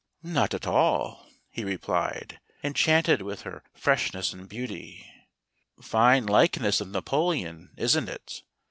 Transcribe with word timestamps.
"Not 0.23 0.55
at 0.55 0.65
all," 0.65 1.27
he 1.51 1.63
replied, 1.63 2.39
enchanted 2.63 3.21
with 3.21 3.41
her 3.41 3.63
fresh¬ 3.79 4.11
ness 4.15 4.33
and 4.33 4.49
beauty." 4.49 5.05
Fine 5.79 6.25
likeness 6.25 6.81
of 6.81 6.87
Napoleon, 6.89 7.69
isn't 7.77 8.09
it 8.09 8.41